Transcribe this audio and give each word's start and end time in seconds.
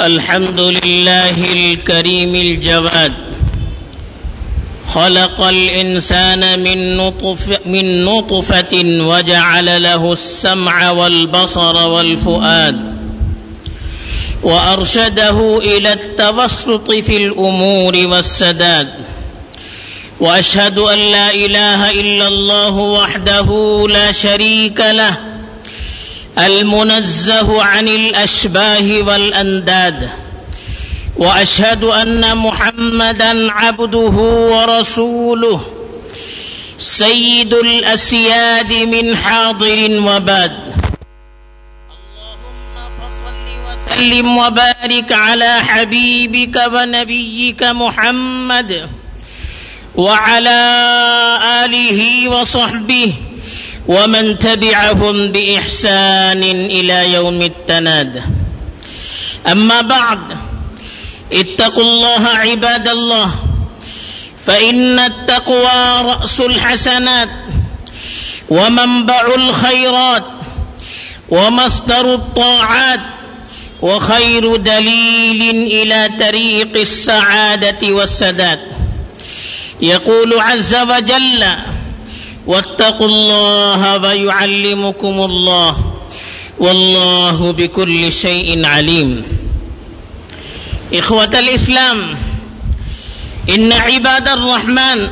الحمد 0.00 0.60
لله 0.60 1.52
الكريم 1.52 2.34
الجواد. 2.34 3.12
خلق 4.88 5.40
الإنسان 5.40 6.62
من 6.62 6.96
نطف 6.96 7.58
من 7.66 8.04
نطفة 8.04 8.82
وجعل 8.84 9.82
له 9.82 10.12
السمع 10.12 10.90
والبصر 10.90 11.88
والفؤاد. 11.88 12.98
وأرشده 14.42 15.58
إلى 15.58 15.92
التوسط 15.92 16.90
في 16.90 17.16
الأمور 17.16 17.96
والسداد. 17.96 18.88
وأشهد 20.20 20.78
أن 20.78 20.98
لا 20.98 21.30
إله 21.30 21.90
إلا 21.90 22.28
الله 22.28 22.76
وحده 22.76 23.86
لا 23.90 24.12
شريك 24.12 24.80
له. 24.80 25.27
المنزه 26.38 27.62
عن 27.62 27.88
الأشباه 27.88 29.02
والأنداد، 29.02 30.10
وأشهد 31.16 31.84
أن 31.84 32.36
محمدا 32.36 33.52
عبده 33.52 34.16
ورسوله، 34.54 35.60
سيد 36.78 37.54
الأسياد 37.54 38.72
من 38.72 39.16
حاضر 39.16 40.00
وباد. 40.06 40.58
اللهم 41.90 42.74
فصل 42.98 43.34
وسلم 43.66 44.38
وبارك 44.38 45.12
على 45.12 45.60
حبيبك 45.60 46.62
ونبيك 46.72 47.62
محمد، 47.62 48.88
وعلى 49.94 50.60
آله 51.64 52.28
وصحبه 52.28 53.12
ومن 53.88 54.38
تبعهم 54.38 55.32
بإحسان 55.32 56.42
إلى 56.44 57.12
يوم 57.12 57.42
التناد. 57.42 58.22
أما 59.52 59.80
بعد، 59.80 60.20
اتقوا 61.32 61.82
الله 61.82 62.28
عباد 62.28 62.88
الله، 62.88 63.30
فإن 64.46 64.98
التقوى 64.98 66.12
رأس 66.12 66.40
الحسنات، 66.40 67.28
ومنبع 68.48 69.34
الخيرات، 69.36 70.24
ومصدر 71.28 72.14
الطاعات، 72.14 73.00
وخير 73.82 74.56
دليل 74.56 75.42
إلى 75.72 76.10
طريق 76.20 76.76
السعادة 76.76 77.92
والسداد. 77.92 78.60
يقول 79.80 80.40
عز 80.40 80.74
وجل 80.74 81.44
واتقوا 82.48 83.06
الله 83.06 83.96
ويعلمكم 83.96 85.24
الله 85.24 85.76
والله 86.58 87.52
بكل 87.52 88.12
شيء 88.12 88.66
عليم. 88.66 89.24
إخوة 90.94 91.30
الإسلام، 91.38 92.18
إن 93.48 93.72
عباد 93.72 94.28
الرحمن 94.28 95.08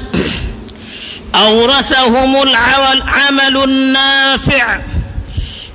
أورثهم 1.35 2.43
العمل 2.43 3.65
النافع، 3.65 4.81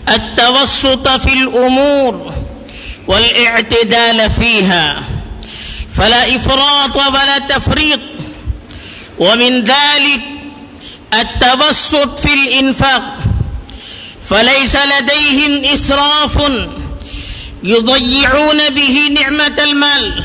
التوسط 0.09 1.07
في 1.07 1.33
الأمور 1.33 2.33
والاعتدال 3.07 4.31
فيها. 4.31 5.03
فلا 5.93 6.35
إفراط 6.35 6.97
ولا 6.97 7.37
تفريط. 7.37 7.99
ومن 9.19 9.63
ذلك 9.63 10.21
التوسط 11.13 12.19
في 12.19 12.33
الإنفاق. 12.33 13.17
فليس 14.29 14.75
لديهم 14.75 15.73
إسراف 15.73 16.37
يضيعون 17.63 18.69
به 18.69 19.07
نعمة 19.11 19.55
المال. 19.63 20.23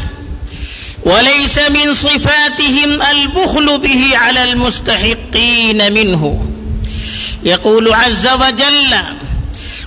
وليس 1.05 1.59
من 1.59 1.95
صفاتهم 1.95 3.03
البخل 3.03 3.78
به 3.78 4.17
على 4.17 4.53
المستحقين 4.53 5.93
منه. 5.93 6.47
يقول 7.43 7.94
عز 7.94 8.27
وجل 8.27 8.97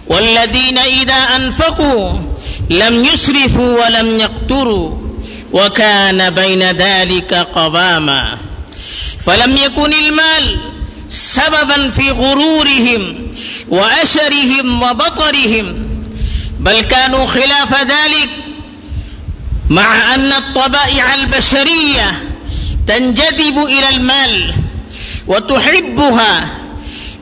والذين 0.07 0.77
إذا 0.77 1.13
أنفقوا 1.13 2.13
لم 2.69 3.05
يسرفوا 3.05 3.85
ولم 3.85 4.19
يقتروا 4.19 4.97
وكان 5.51 6.29
بين 6.29 6.63
ذلك 6.63 7.33
قواما. 7.33 8.37
فلم 9.25 9.57
يكن 9.57 9.93
المال 9.93 10.59
سببا 11.19 11.89
في 11.89 12.11
غرورهم 12.11 13.27
وأشرهم 13.69 14.83
وبطرهم، 14.83 15.89
بل 16.59 16.81
كانوا 16.81 17.25
خلاف 17.25 17.81
ذلك، 17.81 18.29
مع 19.69 20.15
أن 20.15 20.31
الطبائع 20.31 21.15
البشرية 21.15 22.23
تنجذب 22.87 23.57
إلى 23.57 23.89
المال 23.89 24.53
وتحبها، 25.27 26.49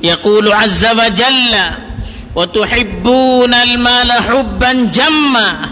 يقول 0.04 0.54
عز 0.54 0.86
وجل 0.86 1.56
وتحبون 2.36 3.54
المال 3.54 4.12
حبا 4.12 4.74
جما 4.74 5.70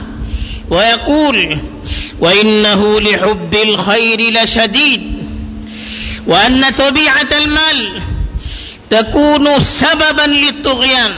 ويقول 0.69 1.57
وإنه 2.19 3.01
لحب 3.01 3.55
الخير 3.63 4.43
لشديد، 4.43 5.29
وأن 6.27 6.65
طبيعة 6.77 7.29
المال 7.43 8.01
تكون 8.95 9.59
سببا 9.59 10.21
للطغيان 10.21 11.11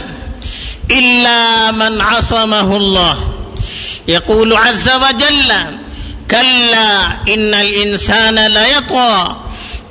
إلا 0.92 1.72
من 1.72 2.02
عصمه 2.02 2.78
الله 2.78 3.18
يقول 4.08 4.54
عز 4.54 4.90
وجل 4.90 5.54
كلا 6.32 7.06
إن 7.34 7.54
الإنسان 7.54 8.48
ليطغى 8.48 9.38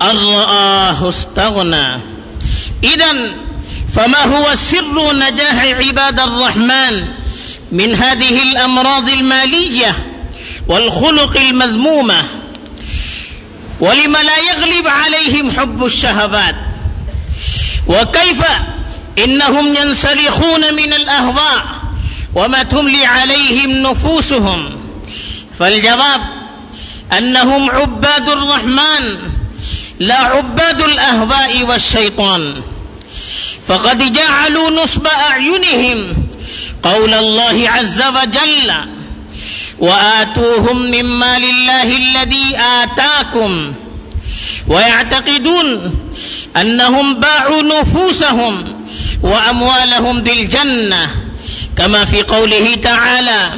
أن 0.03 0.17
رآه 0.17 1.09
استغنى 1.09 1.87
إذن 2.85 3.33
فما 3.95 4.25
هو 4.25 4.55
سر 4.55 5.13
نجاح 5.17 5.65
عباد 5.65 6.21
الرحمن 6.21 7.05
من 7.73 7.95
هذه 7.95 8.43
الأمراض 8.43 9.09
المالية 9.09 10.07
والخلق 10.69 11.37
المذمومة 11.41 12.23
ولم 13.81 14.13
لا 14.13 14.39
يغلب 14.39 14.89
عليهم 14.89 15.51
حب 15.51 15.85
الشهوات 15.85 16.66
وكيف؟ 17.89 18.43
إنهم 19.25 19.75
ينسلخون 19.75 20.75
من 20.75 20.93
الأهواء 20.93 21.67
وما 22.35 22.63
تملي 22.63 23.07
عليهم 23.07 23.71
نفوسهم. 23.71 24.81
فالجواب 25.59 26.21
أنهم 27.19 27.71
عباد 27.71 28.29
الرحمن، 28.29 29.17
لا 29.99 30.19
عباد 30.19 30.83
الأهواء 30.83 31.65
والشيطان. 31.65 32.63
فقد 33.67 34.13
جعلوا 34.13 34.71
نصب 34.71 35.07
أعينهم 35.07 36.27
قول 36.83 37.15
الله 37.15 37.71
عز 37.71 38.03
وجل 38.03 38.73
وآتوهم 39.79 40.91
من 40.91 41.05
مال 41.05 41.45
الله 41.45 41.97
الذي 41.97 42.57
آتاكم 42.57 43.75
ويعتقدون 44.69 45.95
أنهم 46.57 47.15
باعوا 47.15 47.63
نفوسهم 47.63 48.75
وأموالهم 49.23 50.21
بالجنة. 50.21 51.11
كما 51.79 52.05
في 52.05 52.23
قوله 52.23 52.75
تعالى 52.75 53.51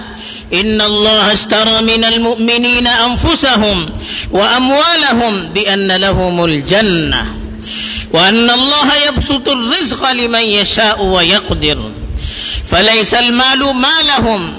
إن 0.52 0.80
الله 0.80 1.32
اشترى 1.32 1.82
من 1.82 2.04
المؤمنين 2.04 2.86
أنفسهم 2.86 3.90
وأموالهم 4.30 5.48
بأن 5.54 5.92
لهم 5.92 6.44
الجنة. 6.44 7.26
وأن 8.12 8.50
الله 8.50 8.94
يبسط 9.08 9.48
الرزق 9.48 10.12
لمن 10.12 10.40
يشاء 10.40 11.02
ويقدر. 11.02 11.90
فليس 12.70 13.14
المال 13.14 13.74
مالهم، 13.74 14.52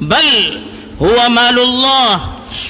بل 0.00 0.60
هو 1.02 1.28
مال 1.28 1.58
الله. 1.58 2.20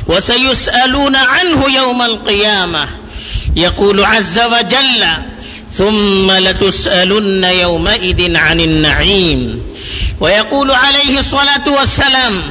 وسيسألون 0.09 1.17
عنه 1.17 1.67
يوم 1.77 2.03
القيامة. 2.03 2.89
يقول 3.57 4.05
عز 4.05 4.39
وجل، 4.39 5.07
ثم 5.73 6.31
لتسألن 6.31 7.45
يومئذ 7.45 8.37
عن 8.37 8.61
النعيم. 8.61 9.63
ويقول 10.21 10.71
عليه 10.71 11.19
الصلاة 11.19 11.69
والسلام، 11.69 12.43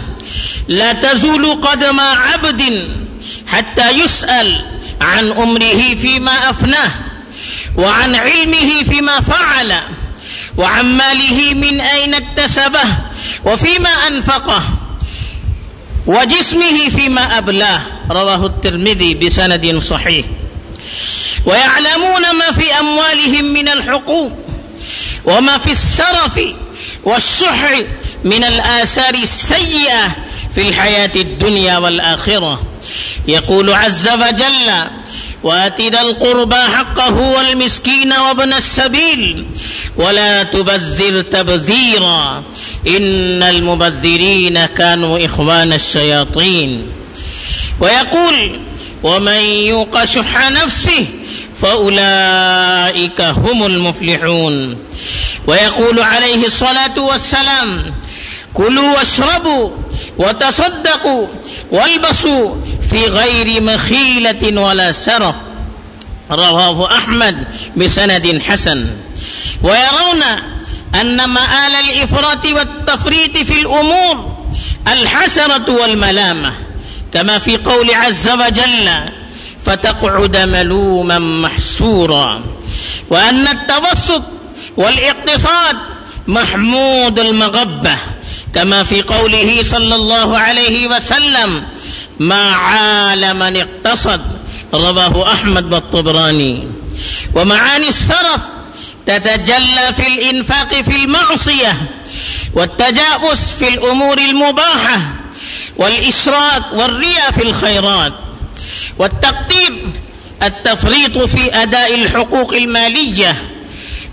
لا 0.67 0.93
تزول 0.93 1.55
قدم 1.55 1.99
عبد 1.99 2.87
حتى 3.47 3.91
يسأل 3.91 4.65
عن 5.01 5.31
أمره 5.31 5.95
فيما 6.01 6.49
أفناه، 6.49 6.91
وعن 7.77 8.15
علمه 8.15 8.83
فيما 8.89 9.21
فعل، 9.21 9.73
وعن 10.57 10.97
ماله 10.97 11.53
من 11.53 11.81
أين 11.81 12.13
اكتسبه، 12.13 12.85
وفيما 13.45 13.89
أنفقه، 13.89 14.63
وجسمه 16.07 16.89
فيما 16.95 17.37
أبلاه. 17.37 17.81
رواه 18.11 18.45
الترمذي 18.45 19.13
بسند 19.13 19.77
صحيح. 19.77 20.25
ويعلمون 21.45 22.21
ما 22.21 22.51
في 22.51 22.79
أموالهم 22.79 23.45
من 23.45 23.69
الحقوق 23.69 24.31
وما 25.25 25.57
في 25.57 25.71
السرف 25.71 26.39
والشح 27.03 27.79
من 28.23 28.43
الآثار 28.43 29.13
السيئة 29.13 30.15
في 30.55 30.61
الحياة 30.69 31.11
الدنيا 31.15 31.77
والآخرة. 31.77 32.63
يقول 33.27 33.73
عز 33.73 34.07
وجل 34.07 34.89
واتنا 35.43 36.01
القربى 36.01 36.55
حقه 36.55 37.13
والمسكين 37.13 38.13
وابن 38.13 38.53
السبيل 38.53 39.45
ولا 39.97 40.43
تبذر 40.43 41.21
تبذيرا 41.21 42.43
إن 42.87 43.43
المبذرين 43.43 44.65
كانوا 44.65 45.25
إخوان 45.25 45.73
الشياطين 45.73 46.87
ويقول 47.79 48.59
ومن 49.03 49.41
يوق 49.41 50.05
شح 50.05 50.51
نفسه 50.51 51.07
فأولئك 51.61 53.21
هم 53.21 53.65
المفلحون 53.65 54.77
ويقول 55.47 55.99
عليه 55.99 56.45
الصلاة 56.45 56.99
والسلام، 56.99 57.93
كلوا 58.53 58.97
واشربوا 58.97 59.71
وتصدقوا 60.17 61.27
والبسوا 61.71 62.55
في 62.89 63.05
غير 63.05 63.61
مخيلة 63.61 64.61
ولا 64.61 64.91
سرف. 64.91 65.35
رواه 66.31 66.97
أحمد 66.97 67.47
بسند 67.77 68.41
حسن. 68.47 68.87
ويرون 69.63 70.23
أن 71.01 71.25
مآل 71.25 71.71
الإفراط 71.89 72.45
والتفريط 72.45 73.37
في 73.37 73.61
الأمور 73.61 74.37
الحسرة 74.87 75.71
والملامة. 75.81 76.53
كما 77.15 77.39
في 77.39 77.57
قول 77.57 77.93
عز 77.93 78.29
وجل 78.29 78.89
فتقعد 79.65 80.37
ملوما 80.37 81.19
محسورا 81.19 82.41
وأن 83.09 83.47
التوسط 83.47 84.23
والاقتصاد 84.77 85.77
محمود 86.27 87.19
المغبة 87.19 87.95
كما 88.55 88.83
في 88.83 89.01
قوله 89.01 89.63
صلى 89.63 89.95
الله 89.95 90.37
عليه 90.37 90.87
وسلم 90.87 91.63
ما 92.19 92.51
عال 92.51 93.33
من 93.33 93.57
اقتصد 93.57 94.21
رواه 94.73 95.33
أحمد 95.33 95.73
والطبراني 95.73 96.67
ومعاني 97.35 97.89
السرف 97.89 98.41
تتجلى 99.05 99.93
في 99.97 100.07
الإنفاق 100.07 100.73
في 100.81 100.95
المعصية 100.95 101.81
والتجاوز 102.53 103.39
في 103.59 103.67
الأمور 103.67 104.17
المباحة 104.17 104.99
والإشراك 105.77 106.63
والرياء 106.73 107.31
في 107.31 107.43
الخيرات 107.43 108.13
والتقطيب 108.99 109.81
التفريط 110.43 111.17
في 111.17 111.55
أداء 111.63 111.95
الحقوق 111.95 112.53
المالية 112.53 113.35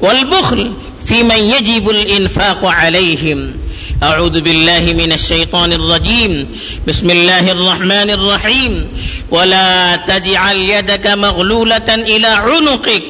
والبخل 0.00 0.74
في 1.06 1.22
من 1.22 1.36
يجب 1.36 1.90
الإنفاق 1.90 2.66
عليهم. 2.66 3.56
أعوذ 4.02 4.40
بالله 4.40 4.80
من 4.80 5.12
الشيطان 5.12 5.72
الرجيم. 5.72 6.48
بسم 6.88 7.10
الله 7.10 7.52
الرحمن 7.52 8.10
الرحيم. 8.10 8.88
ولا 9.30 9.96
تجعل 9.96 10.56
يدك 10.56 11.06
مغلولة 11.06 11.94
إلى 11.94 12.26
عنقك. 12.26 13.02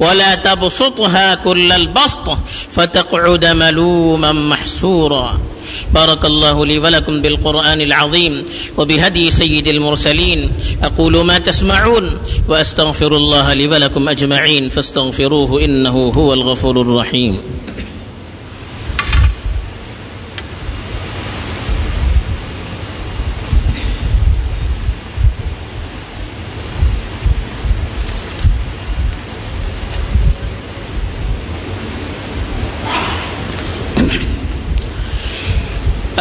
ولا 0.00 0.34
تبسطها 0.34 1.34
كل 1.34 1.72
البسط 1.72 2.38
فتقعد 2.70 3.44
ملوما 3.44 4.32
محسورا. 4.32 5.38
بارك 5.94 6.24
الله 6.24 6.66
لي 6.66 6.78
ولكم 6.78 7.22
بالقرآن 7.22 7.80
العظيم 7.80 8.44
وبهدي 8.76 9.30
سيد 9.30 9.68
المرسلين. 9.68 10.52
أقول 10.82 11.24
ما 11.24 11.38
تسمعون 11.38 12.18
وأستغفر 12.48 13.16
الله 13.16 13.52
لي 13.54 13.68
ولكم 13.68 14.08
أجمعين. 14.08 14.68
فاستغفروه 14.68 15.64
إنه 15.64 16.12
هو 16.16 16.32
الغفور 16.32 16.80
الرحيم. 16.80 17.38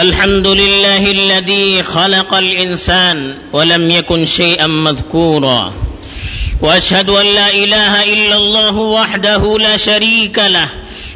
الحمد 0.06 0.48
لله 0.48 1.12
الذي 1.12 1.84
خلق 1.84 2.34
الإنسان 2.34 3.38
ولم 3.54 3.92
يكن 3.92 4.26
شيئا 4.26 4.68
مذكورا. 4.68 5.74
وأشهد 6.62 7.10
أن 7.10 7.26
لا 7.26 7.50
إله 7.50 8.04
إلا 8.04 8.38
الله 8.38 8.76
وحده 8.78 9.58
لا 9.58 9.78
شريك 9.78 10.38
له، 10.40 10.68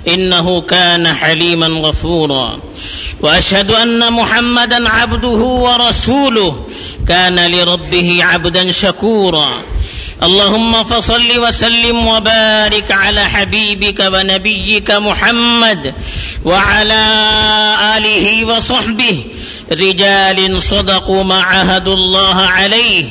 إنه 0.07 0.61
كان 0.61 1.13
حليما 1.13 1.67
غفورا. 1.67 2.59
وأشهد 3.21 3.71
أن 3.71 4.13
محمدا 4.13 4.89
عبده 4.89 5.41
ورسوله، 5.65 6.65
كان 7.07 7.51
لربه 7.51 8.19
عبدا 8.23 8.71
شكورا. 8.71 9.51
اللهم 10.23 10.83
فصل 10.83 11.39
وسلم 11.39 12.07
وبارك 12.07 12.91
على 12.91 13.23
حبيبك 13.23 13.99
ونبيك 14.13 14.91
محمد 14.91 15.93
وعلى 16.45 17.03
آله 17.97 18.45
وصحبه 18.45 19.25
رجال 19.71 20.61
صدقوا 20.61 21.23
ما 21.23 21.41
عهدوا 21.41 21.93
الله 21.93 22.35
عليه 22.35 23.05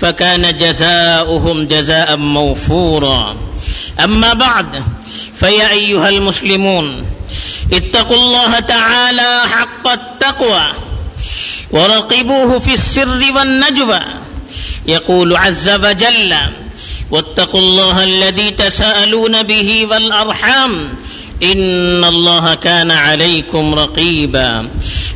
فكان 0.00 0.56
جزاؤهم 0.58 1.66
جزاء 1.66 2.16
موفورا. 2.16 3.36
أما 4.04 4.32
بعد، 4.32 4.82
فيا 5.34 5.70
أيها 5.70 6.08
المسلمون، 6.08 7.06
اتقوا 7.72 8.16
الله 8.16 8.60
تعالى 8.60 9.42
حق 9.52 9.88
التقوى، 9.88 10.72
ورقبوه 11.70 12.58
في 12.58 12.74
السر 12.74 13.22
والنجوى 13.36 14.00
يقول 14.86 15.36
عز 15.36 15.68
وجل، 15.68 16.34
واتقوا 17.10 17.60
الله 17.60 18.04
الذي 18.04 18.50
تساءلون 18.50 19.42
به 19.42 19.86
والأرحام، 19.90 20.94
إن 21.42 22.04
الله 22.04 22.54
كان 22.54 22.90
عليكم 22.90 23.74
رقيبا. 23.74 24.68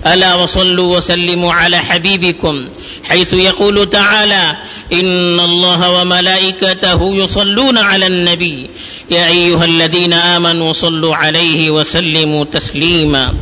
ألا 0.06 0.34
وصلوا 0.34 0.96
وسلموا 0.96 1.52
على 1.52 1.78
حبيبكم، 1.78 2.68
حيث 3.04 3.32
يقول 3.32 3.90
تعالى، 3.90 4.56
إن 4.92 5.40
الله 5.40 6.00
وملائكته 6.00 7.16
يصلون 7.16 7.78
على 7.78 8.06
النبي. 8.06 8.70
يا 9.10 9.28
أيها 9.28 9.64
الذين 9.64 10.12
آمنوا 10.12 10.72
صلوا 10.72 11.16
عليه 11.16 11.70
وسلموا 11.70 12.44
تسليما. 12.44 13.34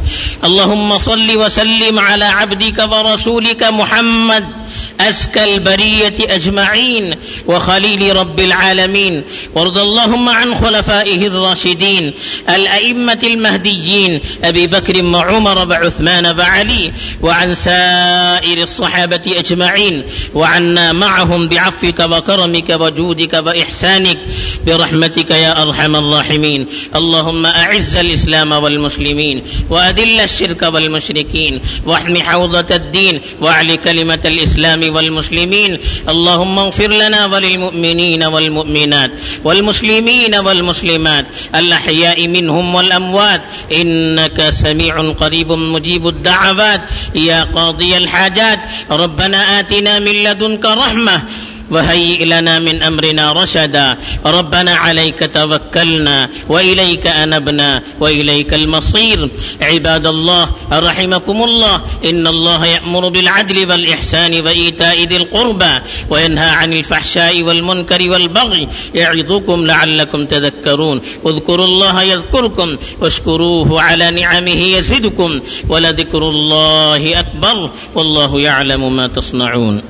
اللهم 0.44 0.98
صل 0.98 1.36
وسلم 1.36 1.98
على 1.98 2.24
عبدك 2.24 2.88
ورسولك 2.92 3.62
محمد 3.62 4.63
أسكى 5.00 5.54
البرية 5.54 6.14
أجمعين 6.20 7.14
وخليل 7.46 8.16
رب 8.16 8.40
العالمين 8.40 9.22
وارض 9.54 9.78
اللهم 9.78 10.28
عن 10.28 10.54
خلفائه 10.54 11.26
الراشدين 11.26 12.12
الأئمة 12.48 13.18
المهديين 13.22 14.20
أبي 14.44 14.66
بكر 14.66 15.04
وعمر 15.04 15.68
وعثمان 15.70 16.38
وعلي 16.38 16.92
وعن 17.22 17.54
سائر 17.54 18.62
الصحابة 18.62 19.22
أجمعين 19.26 20.02
وعنا 20.34 20.92
معهم 20.92 21.48
بعفك 21.48 22.00
وكرمك 22.00 22.70
وجودك 22.70 23.32
وإحسانك 23.34 24.18
برحمتك 24.66 25.30
يا 25.30 25.62
أرحم 25.62 25.96
الراحمين 25.96 26.66
اللهم 26.96 27.46
أعز 27.46 27.96
الإسلام 27.96 28.52
والمسلمين 28.52 29.42
وأذل 29.70 30.20
الشرك 30.20 30.62
والمشركين 30.62 31.60
واحم 31.86 32.16
حوضة 32.16 32.76
الدين 32.76 33.20
واعل 33.40 33.74
كلمة 33.74 34.18
الإسلام 34.24 34.83
والمسلمين. 34.90 35.78
اللهم 36.08 36.58
اغفر 36.58 36.86
لنا 36.86 37.26
وللمؤمنين 37.26 38.24
والمؤمنات 38.24 39.10
والمسلمين 39.44 40.34
والمسلمات 40.34 41.26
الأحياء 41.54 42.28
منهم 42.28 42.74
والأموات. 42.74 43.40
إنك 43.72 44.50
سميع 44.50 45.10
قريب 45.10 45.52
مجيب 45.52 46.08
الدعوات. 46.08 46.80
يا 47.14 47.44
قاضي 47.44 47.96
الحاجات. 47.96 48.60
ربنا 48.90 49.60
آتنا 49.60 49.98
من 49.98 50.12
لدنك 50.12 50.64
رحمة. 50.64 51.22
وهيئ 51.70 52.24
لنا 52.24 52.58
من 52.58 52.82
أمرنا 52.82 53.32
رشدا. 53.32 53.96
ربنا 54.26 54.74
عليك 54.74 55.30
توكلنا 55.34 56.28
وإليك 56.48 57.06
أنبنا 57.06 57.82
وإليك 58.00 58.54
المصير. 58.54 59.28
عباد 59.62 60.06
الله، 60.06 60.50
رحمكم 60.72 61.42
الله. 61.42 61.80
إن 62.04 62.26
الله 62.26 62.66
يأمر 62.66 63.08
بالعدل 63.08 63.70
والإحسان 63.70 64.40
وإيتاء 64.40 65.04
ذي 65.04 65.16
القربى 65.16 65.72
وينهى 66.10 66.48
عن 66.48 66.72
الفحشاء 66.72 67.42
والمنكر 67.42 68.10
والبغي 68.10 68.68
يعظكم 68.94 69.66
لعلكم 69.66 70.24
تذكرون. 70.26 71.00
اذكروا 71.26 71.66
الله 71.66 72.02
يذكركم 72.02 72.76
واشكروه 73.00 73.82
على 73.82 74.10
نعمه 74.10 74.60
يزدكم 74.76 75.40
ولذكر 75.68 76.28
الله 76.28 77.20
أكبر 77.20 77.70
والله 77.94 78.40
يعلم 78.40 78.96
ما 78.96 79.06
تصنعون. 79.06 79.82